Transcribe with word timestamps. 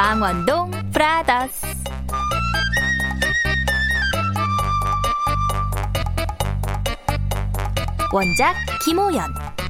망원동 0.00 0.70
브라더스. 0.94 1.66
원작 8.10 8.56
김호연 8.82 9.22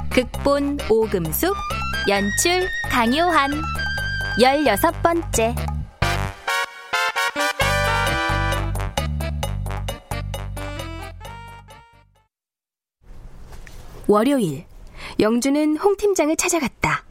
극본 0.08 0.78
오금숙 0.89 1.53
연출 2.06 2.69
강요한. 2.89 3.51
열여섯 4.41 5.03
번째. 5.03 5.53
월요일 14.06 14.64
영주는 15.19 15.77
홍 15.78 15.97
팀장을 15.97 16.36
찾아갔다. 16.36 17.10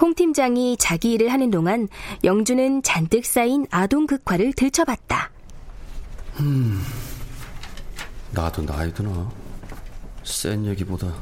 홍 0.00 0.14
팀장이 0.14 0.76
자기 0.78 1.12
일을 1.12 1.30
하는 1.32 1.50
동안 1.50 1.88
영주는 2.24 2.82
잔뜩 2.82 3.24
쌓인 3.26 3.66
아동 3.70 4.06
극화를 4.06 4.52
들춰봤다. 4.54 5.30
음, 6.40 6.82
나도 8.32 8.64
나이 8.64 8.92
드나. 8.94 9.30
센 10.24 10.64
얘기보다 10.66 11.12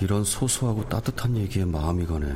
이런 0.00 0.24
소소하고 0.24 0.88
따뜻한 0.88 1.36
얘기에 1.36 1.64
마음이 1.64 2.06
가네. 2.06 2.26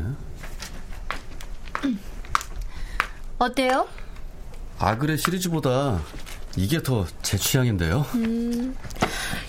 어때요? 3.38 3.86
아그레 4.78 5.16
시리즈보다 5.16 6.00
이게 6.56 6.82
더 6.82 7.06
제 7.22 7.36
취향인데요. 7.36 8.04
음, 8.14 8.76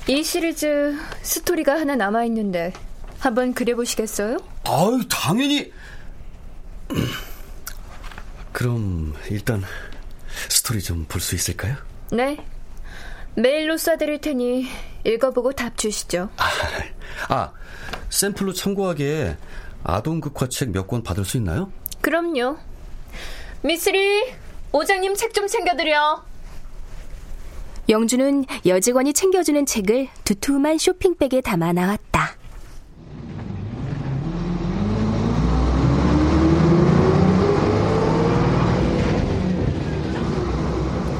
이 0.08 0.24
시리즈 0.24 0.96
스토리가 1.22 1.74
하나 1.80 1.96
남아 1.96 2.26
있는데 2.26 2.74
한번 3.20 3.54
그려보시겠어요? 3.54 4.38
아유, 4.66 5.02
당연히. 5.10 5.72
그럼 8.52 9.14
일단 9.30 9.64
스토리 10.50 10.82
좀 10.82 11.06
볼 11.08 11.22
수 11.22 11.36
있을까요? 11.36 11.76
네. 12.12 12.38
메일로 13.36 13.76
쏴드릴 13.76 14.22
테니 14.22 14.68
읽어보고 15.04 15.52
답 15.54 15.78
주시죠. 15.78 16.30
아, 16.38 16.50
아 17.34 17.52
샘플로 18.10 18.54
참고하기에 18.54 19.38
아동 19.84 20.22
극화 20.22 20.48
책 20.48 20.70
몇 20.70 20.88
권 20.88 21.04
받을 21.04 21.26
수 21.26 21.38
있나요? 21.38 21.72
그럼요. 22.02 22.58
미쓰리, 23.62 24.34
오장님 24.72 25.16
책 25.16 25.34
좀 25.34 25.48
챙겨드려. 25.48 26.24
영준은 27.90 28.46
여직원이 28.66 29.14
챙겨주는 29.14 29.66
책을 29.66 30.08
두툼한 30.24 30.78
쇼핑백에 30.78 31.42
담아 31.42 31.74
나왔다. 31.74 32.36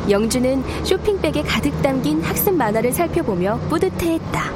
영주는 0.10 0.64
쇼핑백에 0.84 1.42
가득 1.44 1.82
담긴 1.82 2.22
학습 2.22 2.54
만화를 2.54 2.92
살펴보며 2.94 3.60
뿌듯해했다. 3.70 4.52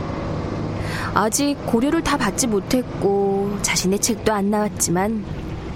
아직 1.16 1.56
고려를 1.66 2.04
다 2.04 2.18
받지 2.18 2.46
못했고 2.48 3.58
자신의 3.62 4.00
책도 4.00 4.32
안 4.32 4.52
나왔지만 4.52 5.26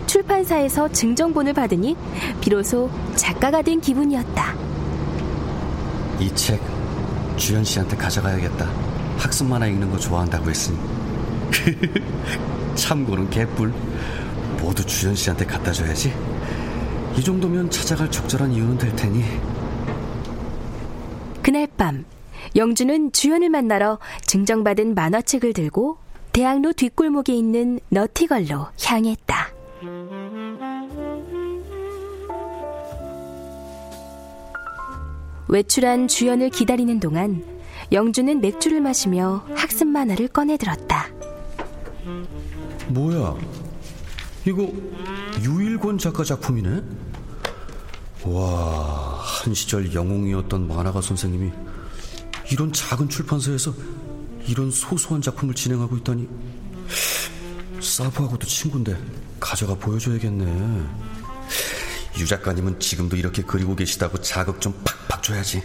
출판사에서 0.06 0.90
증정본을 0.90 1.54
받으니 1.54 1.96
비로소 2.40 2.90
작가가 3.16 3.62
된 3.62 3.82
기분이었다. 3.82 4.54
이 6.20 6.30
책 6.36 6.62
주연 7.36 7.64
씨한테 7.64 7.98
가져가야겠다. 7.98 8.70
학습 9.18 9.48
만화 9.48 9.66
읽는 9.68 9.90
거 9.90 9.98
좋아한다고 9.98 10.50
했으니. 10.50 10.78
참고는 12.76 13.30
개뿔. 13.32 13.74
모두 14.62 14.86
주연 14.86 15.16
씨한테 15.16 15.46
갖다 15.46 15.72
줘야지. 15.72 16.14
이 17.18 17.24
정도면 17.24 17.70
찾아갈 17.72 18.10
적절한 18.12 18.52
이유는 18.52 18.78
될 18.78 18.96
테니. 18.96 19.24
밤 21.84 22.06
영주는 22.56 23.12
주연을 23.12 23.50
만나러 23.50 24.00
증정받은 24.26 24.96
만화책을 24.96 25.52
들고 25.52 25.98
대학로 26.32 26.72
뒷골목에 26.72 27.34
있는 27.34 27.82
너티걸로 27.90 28.68
향했다. 28.82 29.50
외출한 35.50 36.08
주연을 36.08 36.52
기다리는 36.52 37.02
동안 37.02 37.44
영주는 37.92 38.40
맥주를 38.40 38.80
마시며 38.80 39.44
학습 39.54 39.90
만화를 39.90 40.30
꺼내 40.30 40.56
들었다. 40.56 41.10
뭐야? 42.88 43.36
이거 44.46 44.72
유일권 45.42 45.98
작가 45.98 46.24
작품이네? 46.24 46.82
와, 48.28 49.20
한 49.22 49.54
시절 49.54 49.94
영웅이었던 49.94 50.66
만화가 50.66 51.02
선생님이 51.02 51.52
이런 52.54 52.72
작은 52.72 53.10
출판사에서 53.10 53.74
이런 54.48 54.70
소소한 54.70 55.24
작품을 55.24 55.56
진행하고 55.56 55.98
있다니 55.98 56.30
사부하고도 57.82 58.46
친구인데 58.46 58.96
가져가 59.40 59.74
보여줘야겠네. 59.74 60.84
유 62.20 62.28
작가님은 62.28 62.80
지금도 62.80 63.16
이렇게 63.16 63.42
그리고 63.42 63.76
계시다고 63.76 64.22
자극 64.22 64.62
좀 64.62 64.72
팍팍 65.08 65.24
줘야지. 65.24 65.64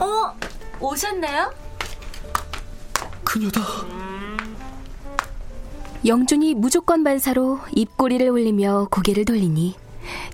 어? 0.00 0.36
오셨나요? 0.80 1.54
그녀다. 3.22 3.60
영준이 6.04 6.54
무조건 6.54 7.04
반사로 7.04 7.60
입꼬리를 7.76 8.28
올리며 8.28 8.88
고개를 8.90 9.24
돌리니 9.24 9.76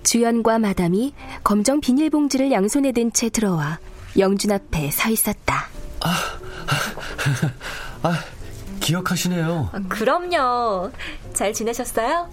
주연과 0.05 0.59
마담이 0.59 1.13
검정 1.43 1.81
비닐봉지를 1.81 2.51
양손에 2.51 2.91
든 2.93 3.11
채 3.11 3.29
들어와 3.29 3.79
영준 4.17 4.51
앞에 4.51 4.89
서 4.91 5.09
있었다. 5.09 5.67
아, 6.01 6.15
아, 8.03 8.19
기억하시네요. 8.79 9.71
그럼요. 9.89 10.91
잘 11.33 11.51
지내셨어요? 11.53 12.29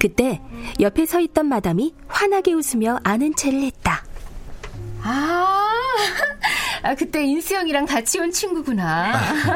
그때 0.00 0.40
옆에 0.80 1.04
서 1.06 1.20
있던 1.20 1.46
마담이 1.46 1.94
환하게 2.08 2.54
웃으며 2.54 2.98
아는 3.04 3.34
체를 3.36 3.60
했다. 3.62 4.02
아, 5.02 5.68
아, 6.82 6.94
그때 6.94 7.24
인수 7.24 7.54
형이랑 7.54 7.84
같이 7.86 8.18
온 8.18 8.30
친구구나. 8.32 9.12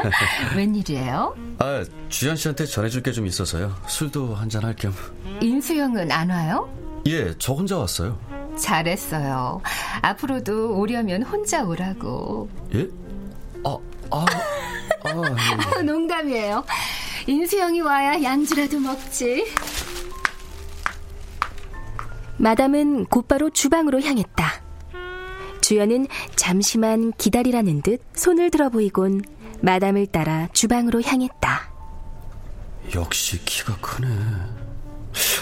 웬일이에요? 0.55 1.35
아, 1.59 1.83
주연 2.09 2.35
씨한테 2.35 2.65
전해줄 2.65 3.01
게 3.03 3.11
좀 3.11 3.25
있어서요. 3.25 3.75
술도 3.87 4.35
한 4.35 4.49
잔 4.49 4.63
할 4.63 4.75
겸. 4.75 4.93
인수 5.41 5.73
형은 5.75 6.11
안 6.11 6.29
와요? 6.29 6.69
예, 7.07 7.33
저 7.37 7.53
혼자 7.53 7.77
왔어요. 7.77 8.19
잘했어요. 8.59 9.61
앞으로도 10.01 10.77
오려면 10.79 11.21
혼자 11.23 11.63
오라고. 11.63 12.49
예? 12.73 12.87
아, 13.63 13.77
아, 14.11 14.25
아. 15.03 15.81
농담이에요. 15.83 16.65
인수형이 17.27 17.81
와야 17.81 18.21
양주라도 18.21 18.79
먹지. 18.79 19.45
마담은 22.37 23.05
곧바로 23.05 23.49
주방으로 23.49 24.01
향했다. 24.01 24.61
주연은 25.61 26.07
잠시만 26.35 27.13
기다리라는 27.17 27.81
듯 27.81 28.01
손을 28.13 28.51
들어 28.51 28.69
보이곤 28.69 29.21
마담을 29.61 30.07
따라 30.07 30.47
주방으로 30.53 31.01
향했다. 31.01 31.71
역시 32.93 33.43
키가 33.45 33.77
크네. 33.77 34.07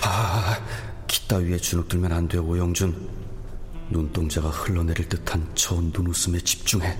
아, 0.06 0.58
키 1.14 1.28
따위에 1.28 1.58
주눅들면 1.58 2.12
안 2.12 2.28
돼, 2.28 2.40
오영준. 2.40 3.08
눈동자가 3.92 4.50
흘러내릴 4.50 5.08
듯한 5.08 5.48
저 5.54 5.76
눈웃음에 5.76 6.40
집중해. 6.40 6.98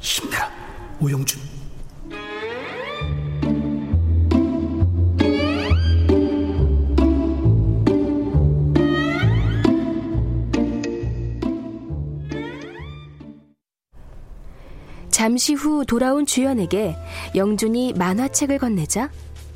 힘내라, 0.00 0.50
오영준. 0.98 1.42
잠시 15.10 15.52
후 15.52 15.84
돌아온 15.84 16.24
주연에게 16.24 16.96
영준이 17.34 17.92
만화책을 17.92 18.58
건네자 18.58 19.10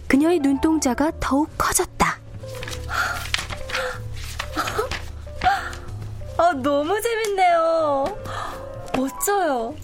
그녀의 0.08 0.40
눈동자가 0.40 1.11
더욱 1.20 1.49
커졌다. 1.56 2.27
아, 6.38 6.52
너무 6.55 7.00
재밌네요. 7.00 8.17
멋져요. 8.96 9.75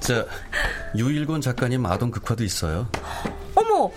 자, 0.00 0.24
유일권 0.96 1.40
작가님 1.40 1.84
아동 1.86 2.10
극화도 2.10 2.44
있어요. 2.44 2.88
어머, 3.54 3.90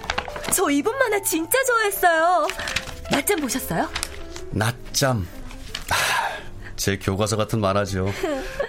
저 0.51 0.69
이번 0.69 0.97
만화 0.97 1.21
진짜 1.21 1.57
좋아했어요. 1.65 2.47
낮잠 3.11 3.39
보셨어요? 3.39 3.89
낮잠. 4.51 5.27
제 6.75 6.97
교과서 6.97 7.38
같은 7.38 7.59
만화죠. 7.59 8.11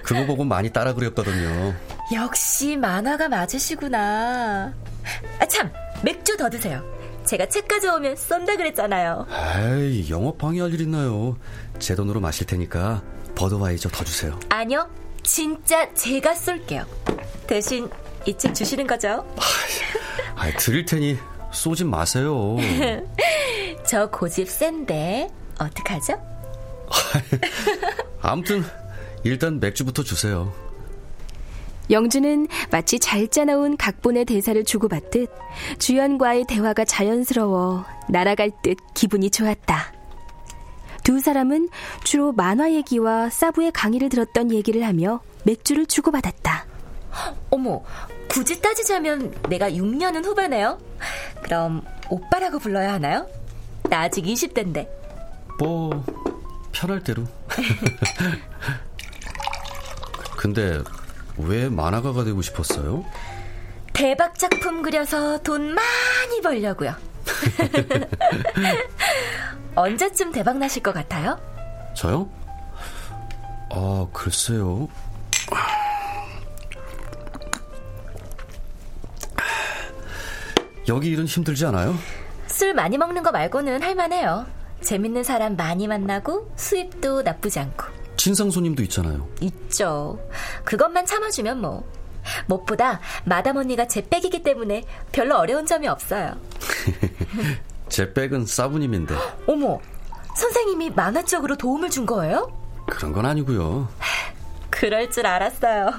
그거 0.02 0.26
보고 0.26 0.44
많이 0.44 0.70
따라 0.70 0.92
그렸거든요. 0.94 1.74
역시 2.12 2.76
만화가 2.76 3.28
맞으시구나. 3.28 4.72
아, 5.38 5.46
참, 5.46 5.70
맥주 6.02 6.36
더 6.36 6.48
드세요. 6.50 6.82
제가 7.28 7.46
책 7.46 7.68
가져오면 7.68 8.16
쏜다 8.16 8.56
그랬잖아요. 8.56 9.26
에이, 9.58 10.06
영업 10.10 10.38
방해할 10.38 10.72
일 10.72 10.80
있나요? 10.80 11.36
제 11.78 11.94
돈으로 11.94 12.20
마실 12.20 12.46
테니까 12.46 13.02
버드와이저 13.34 13.90
더 13.90 14.02
주세요. 14.02 14.38
아니요, 14.48 14.88
진짜 15.22 15.92
제가 15.92 16.34
쏠게요. 16.34 16.86
대신 17.46 17.90
이 18.26 18.34
책 18.34 18.54
주시는 18.54 18.86
거죠? 18.86 19.26
아, 20.36 20.50
드릴 20.58 20.84
테니 20.86 21.18
쏘지 21.52 21.84
마세요. 21.84 22.56
저 23.86 24.08
고집 24.10 24.48
센데 24.48 25.28
어떡하죠? 25.58 26.14
아무튼 28.22 28.64
일단 29.24 29.60
맥주부터 29.60 30.02
주세요. 30.02 30.52
영주는 31.90 32.46
마치 32.70 32.98
잘 32.98 33.28
짜나온 33.28 33.76
각본의 33.76 34.24
대사를 34.26 34.62
주고받듯 34.64 35.30
주연과의 35.78 36.44
대화가 36.46 36.84
자연스러워 36.84 37.84
날아갈 38.08 38.50
듯 38.62 38.76
기분이 38.94 39.30
좋았다. 39.30 39.92
두 41.02 41.20
사람은 41.20 41.68
주로 42.04 42.32
만화 42.32 42.70
얘기와 42.72 43.30
사부의 43.30 43.72
강의를 43.72 44.10
들었던 44.10 44.52
얘기를 44.52 44.84
하며 44.84 45.20
맥주를 45.44 45.86
주고받았다. 45.86 46.66
어머, 47.50 47.82
굳이 48.28 48.60
따지자면 48.60 49.34
내가 49.48 49.70
6년은 49.70 50.26
후배네요. 50.26 50.78
그럼 51.42 51.82
오빠라고 52.10 52.58
불러야 52.58 52.92
하나요? 52.92 53.26
나 53.84 54.02
아직 54.02 54.24
20대인데. 54.24 54.86
뭐 55.58 56.04
편할 56.72 57.02
대로. 57.02 57.24
근데 60.36 60.82
왜 61.38 61.68
만화가가 61.68 62.24
되고 62.24 62.42
싶었어요? 62.42 63.04
대박 63.92 64.38
작품 64.38 64.82
그려서 64.82 65.38
돈 65.38 65.74
많이 65.74 66.40
벌려고요. 66.42 66.94
언제쯤 69.74 70.32
대박 70.32 70.58
나실 70.58 70.82
것 70.82 70.92
같아요? 70.92 71.38
저요? 71.94 72.28
아, 73.70 74.06
글쎄요. 74.12 74.88
여기 80.88 81.10
일은 81.10 81.26
힘들지 81.26 81.66
않아요? 81.66 81.94
술 82.46 82.72
많이 82.74 82.96
먹는 82.96 83.22
거 83.22 83.30
말고는 83.30 83.82
할만해요. 83.82 84.46
재밌는 84.80 85.22
사람 85.22 85.56
많이 85.56 85.86
만나고 85.86 86.50
수입도 86.56 87.22
나쁘지 87.22 87.60
않고. 87.60 87.97
진상 88.18 88.50
손님도 88.50 88.82
있잖아요. 88.82 89.26
있죠. 89.40 90.18
그것만 90.64 91.06
참아주면 91.06 91.60
뭐. 91.60 91.88
무엇보다 92.46 93.00
마담 93.24 93.56
언니가 93.56 93.86
제 93.86 94.02
백이기 94.02 94.42
때문에 94.42 94.84
별로 95.12 95.36
어려운 95.36 95.64
점이 95.64 95.86
없어요. 95.88 96.34
제 97.88 98.12
백은 98.12 98.44
사부님인데. 98.44 99.14
어머, 99.46 99.78
선생님이 100.36 100.90
만화 100.90 101.24
쪽으로 101.24 101.56
도움을 101.56 101.88
준 101.88 102.04
거예요? 102.04 102.52
그런 102.86 103.12
건 103.12 103.24
아니고요. 103.24 103.88
그럴 104.68 105.10
줄 105.10 105.26
알았어요. 105.26 105.94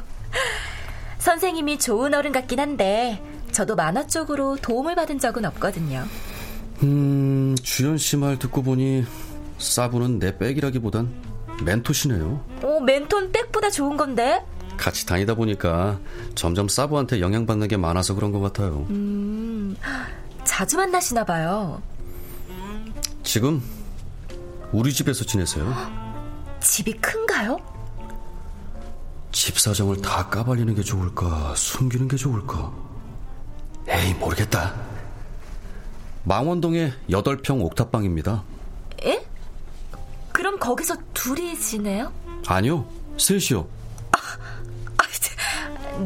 선생님이 1.18 1.80
좋은 1.80 2.14
어른 2.14 2.32
같긴 2.32 2.60
한데 2.60 3.24
저도 3.52 3.76
만화 3.76 4.06
쪽으로 4.06 4.58
도움을 4.58 4.94
받은 4.96 5.18
적은 5.20 5.46
없거든요. 5.46 6.04
음, 6.84 7.56
주연 7.64 7.98
씨 7.98 8.18
말 8.18 8.38
듣고 8.38 8.62
보니 8.62 9.06
사부는 9.58 10.20
내 10.20 10.38
백이라기보단 10.38 11.12
멘토시네요. 11.64 12.44
어, 12.64 12.80
멘토는 12.80 13.32
백보다 13.32 13.70
좋은 13.70 13.98
건데? 13.98 14.44
같이 14.78 15.06
다니다 15.06 15.36
보니까 15.36 16.00
점점 16.36 16.70
사부한테 16.70 17.20
영향받는 17.20 17.68
게 17.68 17.76
많아서 17.78 18.16
그런 18.16 18.32
것 18.32 18.40
같아요. 18.40 18.86
음, 18.90 19.76
자주 20.46 20.78
만나시나 20.78 21.26
봐요. 21.26 21.82
지금 23.24 23.62
우리 24.72 24.94
집에서 24.94 25.26
지내세요. 25.26 25.74
집이 26.62 26.94
큰가요? 26.94 27.58
집 29.32 29.60
사정을 29.60 30.02
다 30.02 30.28
까발리는 30.30 30.74
게 30.76 30.82
좋을까, 30.82 31.54
숨기는 31.56 32.08
게 32.08 32.16
좋을까? 32.18 32.74
에이, 33.88 34.14
모르겠다. 34.16 34.74
망원동의 36.24 36.94
8평 37.10 37.62
옥탑방입니다. 37.62 38.44
에? 39.06 39.26
그럼 40.32 40.58
거기서 40.60 40.96
둘이 41.14 41.58
지내요? 41.60 42.12
아니요, 42.48 42.86
셋이요. 43.18 43.68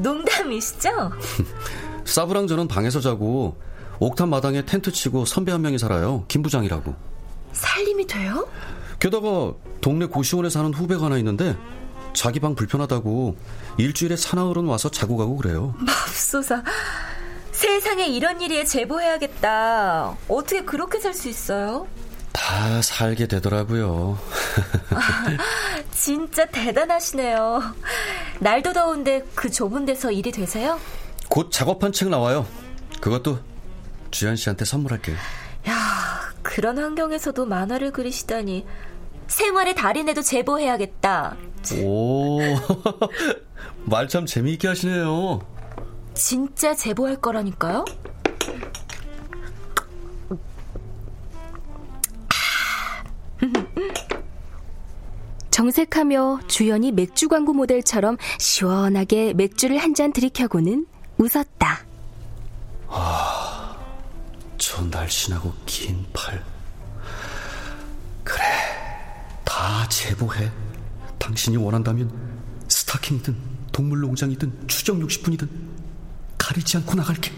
농담이시죠? 0.02 1.12
사부랑 2.06 2.48
저는 2.48 2.68
방에서 2.68 3.00
자고 3.00 3.56
옥탑 4.00 4.28
마당에 4.28 4.66
텐트 4.66 4.92
치고 4.92 5.26
선배 5.26 5.52
한 5.52 5.62
명이 5.62 5.78
살아요. 5.78 6.26
김 6.28 6.42
부장이라고. 6.42 6.94
살림이 7.52 8.08
돼요? 8.08 8.48
게다가 9.00 9.54
동네 9.82 10.06
고시원에 10.08 10.50
사는 10.50 10.74
후배가 10.74 11.06
하나 11.06 11.18
있는데 11.20 11.56
자기 12.14 12.40
방 12.40 12.56
불편하다고 12.56 13.36
일주일에 13.78 14.16
사나흘은 14.16 14.66
와서 14.66 14.90
자고 14.90 15.16
가고 15.18 15.38
그래요. 15.38 15.76
맙소사. 15.78 16.64
세상에 17.52 18.08
이런 18.08 18.42
일이에 18.42 18.66
제보해야겠다. 18.66 20.18
어떻게 20.28 20.64
그렇게 20.64 21.00
살 21.00 21.14
수 21.14 21.30
있어요? 21.30 21.88
다 22.34 22.82
살게 22.82 23.28
되더라고요. 23.28 24.18
아, 24.90 25.26
진짜 25.94 26.46
대단하시네요. 26.46 27.62
날도 28.40 28.74
더운데 28.74 29.24
그 29.36 29.50
좁은 29.50 29.86
데서 29.86 30.12
일이 30.12 30.32
되세요? 30.32 30.80
곧 31.30 31.52
작업한 31.52 31.92
책 31.94 32.10
나와요. 32.10 32.46
그것도 33.00 33.40
주연 34.12 34.36
씨한테 34.36 34.66
선물할게요. 34.66 35.16
야, 35.70 36.32
그런 36.42 36.78
환경에서도 36.80 37.46
만화를 37.46 37.92
그리시다니. 37.92 38.66
생활의 39.28 39.76
달인에도 39.76 40.22
제보해야겠다. 40.22 41.38
오, 41.82 42.40
말 43.86 44.08
참 44.10 44.26
재미있게 44.26 44.68
하시네요. 44.68 45.40
진짜 46.14 46.76
제보할 46.76 47.16
거라니까요? 47.18 47.86
정색하며 55.68 56.42
주연이 56.50 56.92
맥주 56.92 57.30
광고 57.30 57.54
모델처럼 57.54 58.18
시원하게 58.38 59.34
맥주를 59.34 59.78
한 59.78 59.94
잔 59.94 60.12
들이켜고는 60.12 60.88
웃었다. 61.20 61.86
아, 62.88 63.78
저 64.58 64.82
날씬하고 64.84 65.54
긴 65.68 66.04
팔. 66.12 66.44
그래, 68.24 68.44
다 69.46 69.88
제보해. 69.88 70.52
당신이 71.20 71.56
원한다면 71.58 72.12
스타킹이든 72.68 73.36
동물농장이든 73.72 74.68
추정육식분이든 74.68 75.48
가리지 76.40 76.78
않고 76.78 76.96
나갈게. 76.96 77.32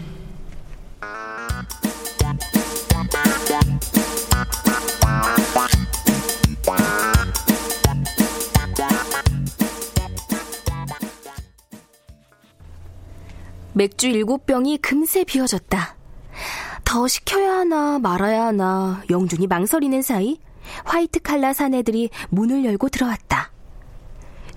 맥주 13.76 14.08
일곱 14.08 14.46
병이 14.46 14.78
금세 14.78 15.22
비워졌다. 15.22 15.96
더 16.82 17.08
시켜야 17.08 17.58
하나 17.58 17.98
말아야 17.98 18.46
하나 18.46 19.02
영준이 19.10 19.46
망설이는 19.48 20.00
사이 20.00 20.40
화이트 20.86 21.20
칼라 21.20 21.52
사내들이 21.52 22.08
문을 22.30 22.64
열고 22.64 22.88
들어왔다. 22.88 23.52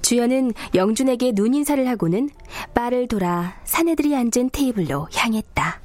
주연은 0.02 0.54
영준에게 0.74 1.34
눈인사를 1.36 1.86
하고는 1.86 2.30
바를 2.74 3.10
돌아 3.10 3.56
사내들이 3.66 4.16
앉은 4.16 4.52
테이블로 4.54 5.10
향했다. 5.14 5.82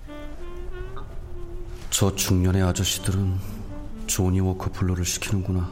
저 1.90 2.14
중년의 2.14 2.62
아저씨들은 2.62 3.36
조니 4.06 4.38
워커 4.38 4.70
블루를 4.70 5.04
시키는구나. 5.04 5.68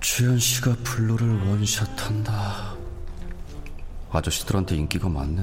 주연 0.00 0.38
씨가 0.38 0.76
블루를 0.82 1.46
원샷한다. 1.46 2.65
아저씨들한테 4.12 4.76
인기가 4.76 5.08
많네. 5.08 5.42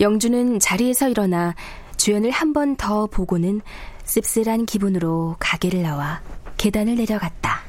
영주는 0.00 0.58
자리에서 0.58 1.08
일어나 1.08 1.54
주연을 1.96 2.30
한 2.30 2.52
번 2.52 2.76
더 2.76 3.06
보고는 3.06 3.60
씁쓸한 4.04 4.66
기분으로 4.66 5.36
가게를 5.38 5.82
나와 5.82 6.20
계단을 6.56 6.96
내려갔다. 6.96 7.60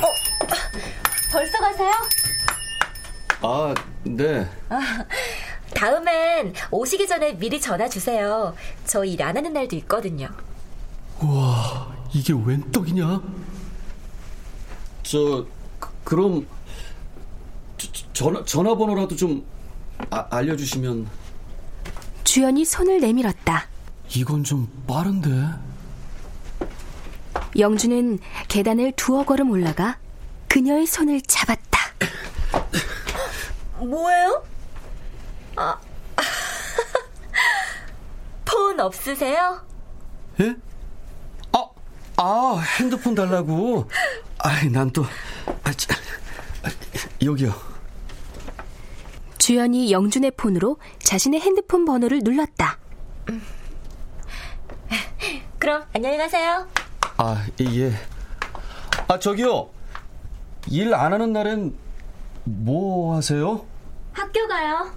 어, 0.00 0.06
벌써 1.32 1.58
가세요? 1.58 1.90
아, 3.42 3.74
네. 4.04 4.48
아, 4.68 5.04
다음엔 5.74 6.54
오시기 6.70 7.06
전에 7.06 7.36
미리 7.36 7.60
전화 7.60 7.88
주세요. 7.88 8.54
저 8.84 9.04
일 9.04 9.22
안 9.22 9.36
하는 9.36 9.52
날도 9.52 9.76
있거든요. 9.76 10.28
우와, 11.20 11.92
이게 12.14 12.32
웬 12.32 12.70
떡이냐? 12.72 13.20
저, 15.02 15.44
그, 16.04 16.14
럼 16.14 16.46
전화, 18.18 18.44
전화번호라도 18.44 19.14
좀 19.14 19.46
아, 20.10 20.26
알려주시면. 20.28 21.08
주연이 22.24 22.64
손을 22.64 23.00
내밀었다. 23.00 23.68
이건 24.16 24.42
좀 24.42 24.66
빠른데? 24.88 25.28
영주는 27.56 28.18
계단을 28.48 28.90
두어 28.96 29.24
걸음 29.24 29.52
올라가 29.52 29.98
그녀의 30.48 30.86
손을 30.86 31.20
잡았다. 31.20 31.78
뭐예요? 33.86 34.44
아, 35.54 35.78
폰 38.44 38.80
없으세요? 38.80 39.64
예? 40.40 40.56
아, 41.52 41.68
아, 42.16 42.64
핸드폰 42.80 43.14
달라고? 43.14 43.88
아이, 44.38 44.68
난 44.70 44.90
또, 44.90 45.06
아, 45.62 45.72
자, 45.72 45.94
여기요. 47.22 47.67
주연이 49.52 49.90
영준의 49.92 50.32
폰으로 50.32 50.76
자신의 50.98 51.40
핸드폰 51.40 51.86
번호를 51.86 52.20
눌렀다. 52.22 52.78
그럼 55.58 55.84
안녕히 55.94 56.18
가세요. 56.18 56.68
아, 57.16 57.46
예. 57.62 57.92
아, 59.08 59.18
저기요. 59.18 59.70
일 60.66 60.92
안 60.92 61.14
하는 61.14 61.32
날엔 61.32 61.74
뭐 62.44 63.16
하세요? 63.16 63.64
학교 64.12 64.46
가요. 64.48 64.92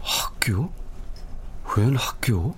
학교? 0.00 0.70
웬 1.76 1.96
학교? 1.96 2.54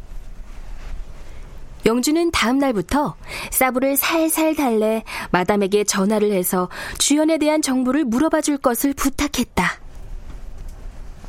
영주는 1.87 2.31
다음 2.31 2.59
날부터 2.59 3.15
사부를 3.51 3.97
살살 3.97 4.55
달래 4.57 5.03
마담에게 5.31 5.85
전화를 5.85 6.33
해서 6.33 6.69
주연에 6.99 7.39
대한 7.39 7.63
정보를 7.63 8.05
물어봐 8.05 8.41
줄 8.43 8.59
것을 8.59 8.95
부탁했다. 8.95 9.65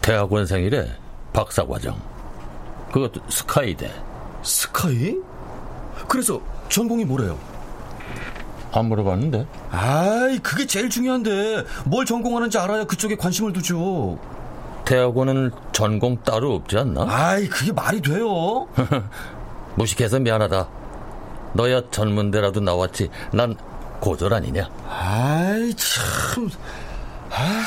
대학원생이래. 0.02 0.98
박사과정. 1.34 1.96
그것도 2.92 3.22
스카이대. 3.30 3.92
스카이? 4.44 5.16
그래서 6.08 6.42
전공이 6.70 7.06
뭐래요? 7.06 7.38
안 8.74 8.86
물어봤는데. 8.86 9.46
아이, 9.72 10.40
그게 10.40 10.66
제일 10.66 10.90
중요한데 10.90 11.64
뭘 11.86 12.06
전공하는지 12.06 12.58
알아야 12.58 12.86
그쪽에 12.86 13.16
관심을 13.16 13.54
두죠. 13.54 14.18
대학원은 14.86 15.52
전공 15.72 16.18
따로 16.24 16.56
없지 16.56 16.78
않나? 16.78 17.06
아이, 17.08 17.48
그게 17.48 17.72
말이 17.72 18.02
돼요? 18.02 18.68
무식해서 19.76 20.20
미안하다. 20.20 20.68
너야 21.54 21.82
전문대라도 21.92 22.60
나왔지. 22.62 23.10
난 23.34 23.56
고졸 24.00 24.34
아니냐? 24.34 24.70
아이, 24.90 25.74
참. 25.76 26.50
아이. 27.32 27.66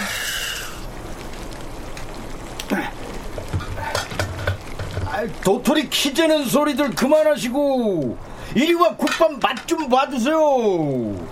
아이, 5.07 5.33
도토리 5.43 5.89
키 5.91 6.13
재는 6.13 6.45
소리들 6.47 6.91
그만하시고 6.95 8.19
이리와 8.57 8.97
국밥 8.97 9.33
맛 9.41 9.67
좀 9.67 9.89
봐주세요. 9.89 10.37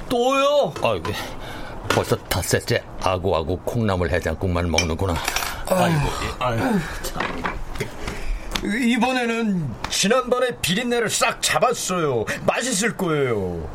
또요? 0.09 0.73
아이고, 0.83 1.13
벌써 1.89 2.17
닷새째 2.17 2.83
아구아구 3.03 3.59
콩나물 3.65 4.11
해장국만 4.11 4.71
먹는구나. 4.71 5.15
아이고, 5.67 6.01
아이고. 6.39 6.65
이 6.65 7.62
번에는 9.01 9.75
지난번에 9.91 10.57
비린내를 10.63 11.11
싹 11.11 11.43
잡았어요. 11.43 12.25
맛있을 12.47 12.97
거예요. 12.97 13.69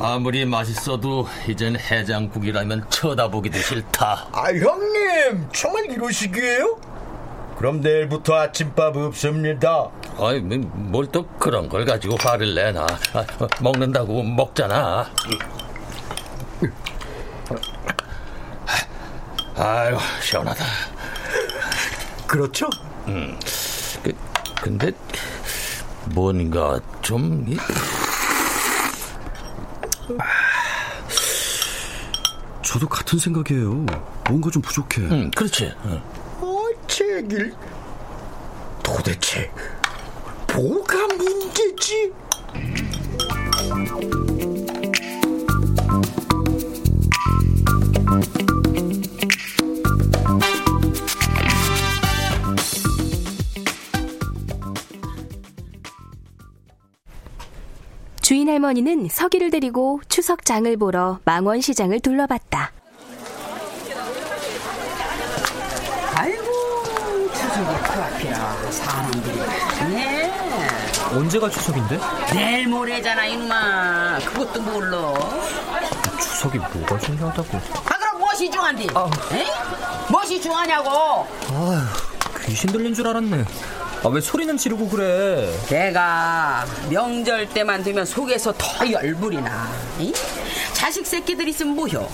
아무리 0.00 0.44
맛있어도 0.44 1.28
이젠 1.48 1.76
해장국이라면 1.78 2.86
쳐다보기도 2.90 3.58
싫다. 3.58 4.28
아 4.32 4.44
형님 4.48 5.48
정말 5.52 5.86
이러시기에요? 5.90 6.80
그럼 7.56 7.80
내일부터 7.80 8.34
아침밥 8.34 8.96
없습니다. 8.96 9.88
아이, 10.20 10.40
뭘 10.40 11.06
또 11.10 11.26
그런 11.38 11.68
걸 11.68 11.84
가지고 11.84 12.16
화를 12.20 12.54
내나. 12.54 12.86
아, 13.14 13.24
먹는다고 13.60 14.22
먹잖아. 14.22 15.10
아유, 19.56 19.96
시원하다. 20.22 20.64
그렇죠? 22.28 22.68
음. 23.08 23.36
그, 24.60 24.64
근데, 24.64 24.92
뭔가 26.14 26.80
좀. 27.02 27.46
저도 32.62 32.88
같은 32.88 33.18
생각이에요. 33.18 33.86
뭔가 34.28 34.50
좀 34.50 34.60
부족해. 34.62 35.02
음, 35.02 35.30
그렇지. 35.30 35.72
응. 35.86 36.02
어책일 36.40 37.54
도대체 38.82 39.50
뭐가 40.54 41.06
문제지? 41.16 42.12
주인 58.28 58.46
할머니는 58.50 59.08
서기를 59.10 59.50
데리고 59.50 60.02
추석장을 60.10 60.76
보러 60.76 61.18
망원시장을 61.24 62.00
둘러봤다. 62.00 62.72
아이고 66.14 67.32
추석이 67.32 67.64
코앞이라 67.64 68.70
사람들이 68.70 69.38
많네 69.38 70.32
언제가 71.10 71.48
추석인데? 71.48 71.98
내일 72.34 72.68
모레잖아 72.68 73.24
임마 73.24 74.18
그것도 74.18 74.60
몰라 74.60 75.14
추석이 76.20 76.58
뭐가 76.58 76.98
중요하다고 76.98 77.56
아 77.56 77.98
그럼 77.98 78.18
무엇이 78.18 78.50
중요한디? 78.50 78.88
아. 78.92 79.10
무엇이 80.10 80.38
중요하냐고 80.38 80.90
아휴 80.90 81.78
귀신 82.44 82.70
들린 82.70 82.92
줄 82.92 83.06
알았네 83.08 83.46
아, 84.04 84.08
왜 84.08 84.20
소리는 84.20 84.56
지르고 84.56 84.88
그래? 84.88 85.52
내가 85.68 86.64
명절 86.88 87.48
때만 87.50 87.82
되면 87.82 88.04
속에서 88.06 88.52
더 88.56 88.90
열불이 88.90 89.40
나. 89.40 89.68
이? 89.98 90.12
자식 90.72 91.04
새끼들 91.06 91.48
있으면 91.48 91.74
뭐여? 91.74 92.08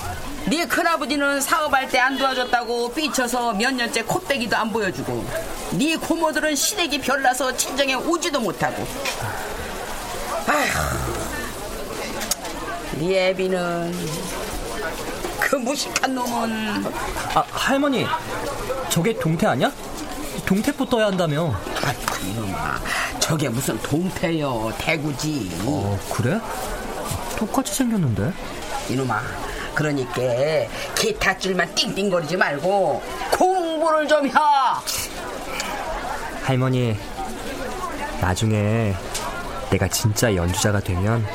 네 0.47 0.67
큰아버지는 0.67 1.41
사업할 1.41 1.89
때 1.89 1.99
안 1.99 2.19
도와줬다고 2.19 2.93
삐쳐서 2.93 3.55
몇 3.55 3.73
년째 3.75 4.03
콧배기도 4.03 4.55
안 4.57 4.71
보여주고 4.71 5.25
네 5.73 5.97
고모들은 5.97 6.55
시댁이 6.55 7.01
별나서 7.01 7.57
친정에 7.57 7.95
오지도 7.95 8.41
못하고 8.41 8.87
아휴 10.47 10.69
네 12.99 13.29
애비는 13.31 13.95
그 15.41 15.57
무식한 15.57 16.15
놈은 16.15 16.85
아, 17.35 17.45
할머니. 17.51 18.07
저게 18.91 19.19
동태 19.19 19.47
아니야? 19.47 19.73
동태포 20.45 20.85
떠야 20.87 21.07
한다며. 21.07 21.55
아이고 21.85 22.17
이놈아 22.27 22.81
저게 23.21 23.49
무슨 23.49 23.79
동태요 23.83 24.73
대구지 24.79 25.51
어, 25.65 25.99
그래? 26.13 26.41
똑같이 27.37 27.75
생겼는데? 27.75 28.33
이놈아 28.89 29.21
그러니까 29.75 30.21
기타 30.95 31.37
줄만 31.37 31.75
띵띵거리지 31.75 32.37
말고 32.37 33.03
공부를 33.37 34.07
좀 34.07 34.27
해. 34.27 34.33
할머니, 36.45 36.97
나중에 38.21 38.95
내가 39.71 39.89
진짜 39.89 40.35
연주자가 40.35 40.79
되면 40.79 41.27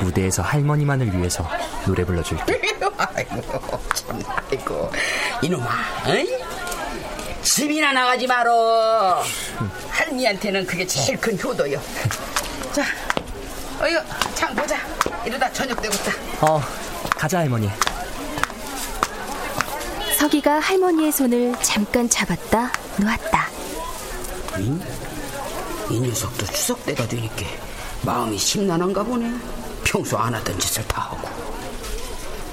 무대에서 0.00 0.42
할머니만을 0.42 1.16
위해서 1.16 1.46
노래 1.86 2.04
불러줄게. 2.04 2.60
아이고 2.96 3.60
참 3.94 4.20
아이고 4.50 4.90
이놈아 5.42 5.66
어이? 6.08 6.39
집이나 7.42 7.92
나가지 7.92 8.26
말어 8.26 9.22
할미한테는 9.90 10.66
그게 10.66 10.86
제일 10.86 11.18
큰 11.20 11.38
효도요 11.38 11.80
자 12.72 12.82
어이 13.80 13.94
장 14.34 14.54
보자 14.54 14.76
이러다 15.24 15.52
저녁 15.52 15.80
되겠다 15.80 16.12
어, 16.42 16.60
가자, 17.16 17.40
할머니. 17.40 17.68
서기가 20.18 20.58
할머니의 20.60 21.12
손을 21.12 21.54
잠깐 21.62 22.08
잡았다 22.08 22.72
놓았다. 22.98 23.48
응? 24.56 24.80
이 25.90 26.00
녀석도 26.00 26.46
추석 26.46 26.84
때가 26.86 27.06
되니까 27.08 27.44
마음이 28.02 28.38
심란한가 28.38 29.02
보네 29.02 29.30
평소 29.84 30.16
안 30.18 30.34
하던 30.34 30.58
짓을 30.58 30.86
다 30.86 31.02
하고 31.02 31.28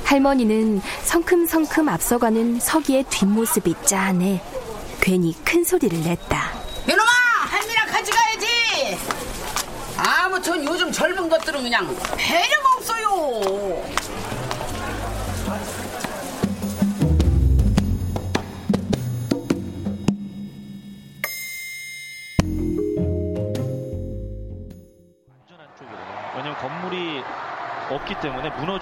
할머니는 0.04 0.82
성큼성큼 1.04 1.88
앞서가는 1.90 2.60
서기의 2.60 3.04
뒷모습이 3.10 3.76
짠해 3.86 4.42
괜히 5.08 5.34
큰 5.46 5.64
소리를 5.64 6.02
냈다. 6.04 6.52
이놈아 6.86 7.02
할미랑 7.50 7.88
같이 7.88 8.12
가야지! 8.12 8.98
아무튼 9.96 10.66
요즘 10.66 10.92
젊은 10.92 11.30
것들은 11.30 11.64
그냥 11.64 11.96
배려가 12.18 12.70
없어요 12.76 13.86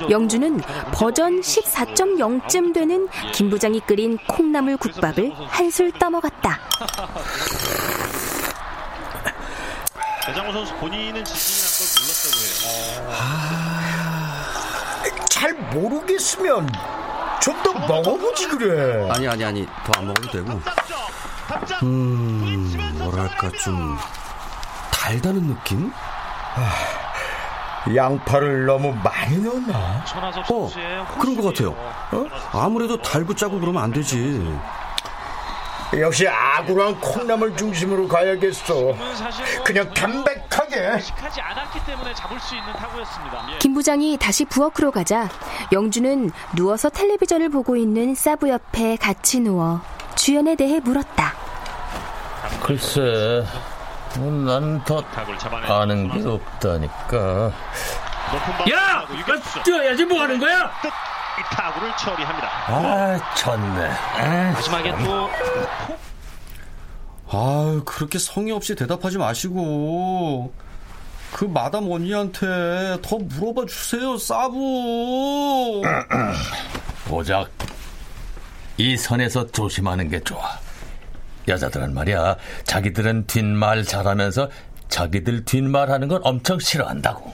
영주는 0.10 0.62
버전 0.94 1.42
14.0쯤 1.42 2.74
되는 2.74 3.08
김 3.34 3.50
부장이 3.50 3.80
끓인 3.82 4.18
콩나물 4.28 4.78
국밥을 4.78 5.34
한술 5.50 5.92
떠먹었다. 5.94 6.60
배장호 10.26 10.52
선수 10.52 10.74
본인은 10.78 11.24
지진이 11.24 11.62
난걸 11.62 11.86
몰랐다고 12.02 12.36
해요. 15.12 15.26
잘 15.30 15.54
모르겠으면 15.54 16.68
좀 17.42 17.62
더 17.64 17.74
먹어보지 17.74 18.48
그래. 18.48 19.08
아니 19.12 19.28
아니 19.28 19.44
아니 19.46 19.68
더 19.86 19.92
안 20.00 20.08
먹어도 20.08 20.32
되고. 20.32 20.60
음 21.84 22.74
뭐랄까 22.98 23.52
좀 23.64 23.96
달다는 24.92 25.46
느낌? 25.48 25.92
양파를 27.94 28.66
너무 28.66 28.94
많이 29.04 29.38
넣었나? 29.38 30.04
어 30.50 30.70
그런 31.20 31.36
것 31.36 31.44
같아요. 31.44 31.72
어? 32.12 32.26
아무래도 32.52 33.00
달고 33.02 33.36
짜고 33.36 33.60
그러면 33.60 33.84
안 33.84 33.92
되지. 33.92 34.42
역시 36.00 36.28
아구랑 36.28 37.00
콩나물 37.00 37.56
중심으로 37.56 38.08
가야겠어. 38.08 38.96
그냥 39.64 39.94
담백하게. 39.94 40.88
하지 40.88 41.42
않았기 41.42 41.80
때문에 41.86 42.14
잡을 42.14 42.40
수 42.40 42.56
있는 42.56 42.74
타구였습니다. 42.74 43.48
예. 43.54 43.58
김 43.60 43.74
부장이 43.76 44.18
다시 44.18 44.46
부엌으로 44.46 44.92
가자 44.92 45.30
영주는 45.72 46.32
누워서 46.56 46.90
텔레비전을 46.90 47.50
보고 47.50 47.76
있는 47.78 48.16
사부 48.16 48.50
옆에 48.50 48.98
같이 48.98 49.40
누워 49.40 49.80
주연에 50.16 50.56
대해 50.56 50.80
물었다. 50.80 51.34
글쎄, 52.64 53.44
뭐 54.18 54.32
나는 54.32 54.84
더 54.84 55.04
아는 55.68 56.10
게 56.12 56.28
없다니까. 56.28 57.52
야! 58.72 59.06
뛰어야지 59.64 60.06
뭐 60.06 60.22
하는 60.22 60.40
거야? 60.40 60.72
이 60.84 61.56
타구를 61.56 61.92
처리합니다. 61.98 62.48
아, 62.68 63.34
졌네. 63.36 64.52
마지막에 64.54 64.92
또 65.04 65.30
아 67.32 67.82
그렇게 67.86 68.20
성의 68.20 68.54
없이 68.54 68.76
대답하지 68.76 69.18
마시고 69.18 70.54
그 71.34 71.44
마담 71.46 71.92
언니한테 71.92 72.98
더 73.02 73.18
물어봐 73.18 73.66
주세요, 73.68 74.16
사부. 74.18 75.82
보작. 77.10 77.50
이 78.78 78.96
선에서 78.96 79.48
조심하는 79.48 80.08
게 80.10 80.20
좋아. 80.22 80.40
여자들은 81.48 81.94
말이야, 81.94 82.38
자기들은 82.64 83.28
뒷말 83.28 83.84
잘하면서 83.84 84.50
자기들 84.90 85.46
뒷말하는 85.46 86.08
건 86.08 86.22
엄청 86.24 86.60
싫어한다고. 86.60 87.34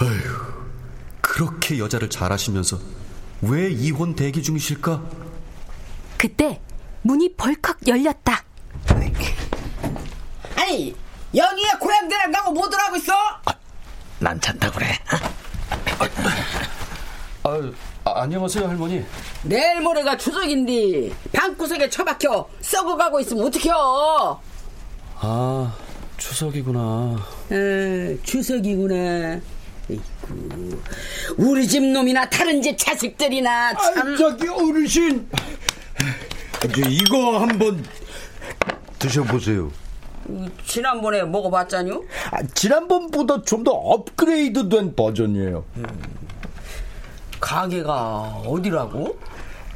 어휴, 0.00 0.64
그렇게 1.20 1.78
여자를 1.78 2.10
잘하시면서 2.10 2.78
왜 3.42 3.70
이혼 3.70 4.14
대기 4.14 4.42
중이실까? 4.42 5.02
그때 6.16 6.60
문이 7.02 7.34
벌컥 7.36 7.86
열렸다. 7.86 8.42
아니 10.56 10.94
여기에 11.34 11.70
고향들랑 11.80 12.30
나고 12.30 12.52
뭐들 12.52 12.78
하고 12.78 12.96
있어? 12.96 13.12
난 14.18 14.40
잔다 14.40 14.70
그래. 14.70 14.98
아, 15.98 17.48
아, 17.48 17.72
안녕하세요 18.24 18.66
할머니. 18.66 19.04
내일 19.42 19.82
모레가 19.82 20.16
추석인데 20.16 21.10
방구석에 21.34 21.90
처박혀 21.90 22.48
썩어가고 22.62 23.20
있으면 23.20 23.44
어떡해요? 23.44 24.40
아 25.16 25.76
추석이구나. 26.16 27.18
에, 27.52 28.16
추석이구나. 28.22 29.40
에이구, 29.90 30.80
우리 31.36 31.68
집 31.68 31.84
놈이나 31.84 32.30
다른 32.30 32.62
집 32.62 32.78
자식들이나 32.78 33.74
참. 33.74 34.14
아, 34.14 34.16
저기 34.16 34.48
어르신, 34.48 35.28
저 36.62 36.80
이거 36.88 37.40
한번 37.40 37.84
드셔보세요. 38.98 39.70
지난번에 40.64 41.22
먹어봤잖요? 41.24 42.02
아, 42.30 42.42
지난번보다 42.54 43.42
좀 43.42 43.62
더 43.64 43.72
업그레이드된 43.72 44.96
버전이에요. 44.96 45.66
가게가 47.44 48.42
어디라고? 48.46 49.18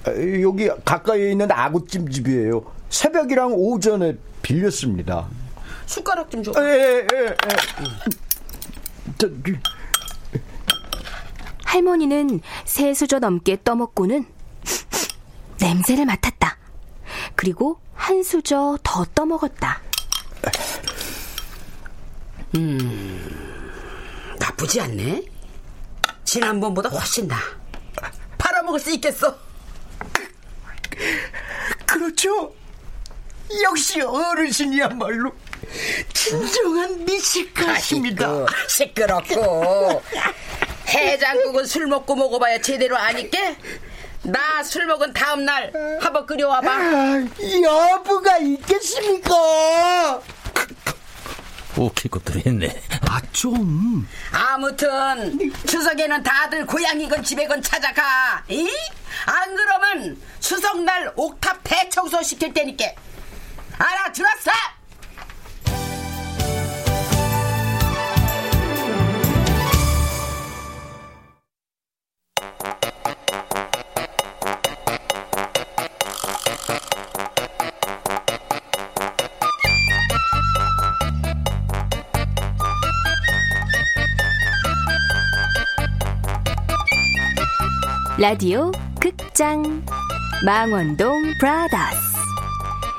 아, 0.06 0.10
여기 0.40 0.70
가까이에 0.86 1.32
있는 1.32 1.52
아구찜 1.52 2.10
집이에요. 2.10 2.64
새벽이랑 2.88 3.52
오전에 3.52 4.16
빌렸습니다. 4.40 5.26
숟가락 5.84 6.30
좀 6.30 6.42
줘. 6.42 6.52
예, 6.58 7.06
예, 7.12 7.26
예. 7.26 7.36
저기. 9.18 9.54
할머니는 11.64 12.40
세 12.64 12.94
수저 12.94 13.18
넘게 13.18 13.58
떠먹고는 13.62 14.24
냄새를 15.60 16.06
맡았다. 16.06 16.56
그리고 17.34 17.78
한 17.92 18.22
수저 18.22 18.78
더 18.82 19.04
떠먹었다. 19.14 19.82
음, 22.56 24.36
나쁘지 24.38 24.80
않네. 24.80 25.37
지난번보다 26.28 26.90
훨씬 26.90 27.26
나. 27.26 27.38
팔아먹을 28.36 28.78
수 28.78 28.90
있겠어. 28.90 29.34
그렇죠. 31.86 32.54
역시 33.62 34.02
어르신이야말로 34.02 35.32
진정한 36.12 37.02
미식가십니다. 37.06 38.26
아이고, 38.28 38.46
시끄럽고. 38.68 40.02
해장국은 40.88 41.64
술 41.64 41.86
먹고 41.86 42.14
먹어봐야 42.14 42.60
제대로 42.60 42.98
아니까? 42.98 43.38
나술 44.22 44.84
먹은 44.84 45.14
다음 45.14 45.46
날 45.46 45.72
한번 46.02 46.26
끓여와봐. 46.26 46.70
아, 46.70 47.26
여부가 47.62 48.18
수가 48.18 48.38
있겠습니까? 48.38 50.20
웃길 51.86 52.10
것들이 52.10 52.42
있네. 52.46 52.82
아, 53.08 53.20
좀. 53.32 54.06
아무튼 54.32 55.52
추석에는 55.66 56.22
다들 56.22 56.66
고향이건 56.66 57.22
집에건 57.22 57.62
찾아가. 57.62 58.42
이? 58.48 58.68
안 59.26 59.54
그러면 59.54 60.20
추석날 60.40 61.12
옥탑 61.16 61.60
대청소 61.64 62.22
시킬 62.22 62.52
테니까. 62.52 62.84
알아들었어? 63.78 64.50
라디오 88.20 88.72
극장 89.00 89.62
망원동 90.44 91.22
브라더스 91.38 92.16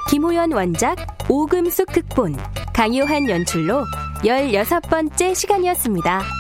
김호연 0.10 0.54
원작 0.54 0.96
오금숙 1.28 1.88
극본 1.88 2.38
강요한 2.74 3.30
연출로 3.30 3.84
16번째 4.24 5.36
시간이었습니다. 5.36 6.39